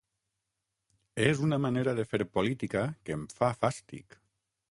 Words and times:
És 1.25 1.41
una 1.49 1.59
manera 1.65 1.93
de 2.01 2.07
fer 2.13 2.21
política 2.39 2.83
que 3.09 3.17
em 3.19 3.29
fa 3.37 3.53
fàstic. 3.61 4.19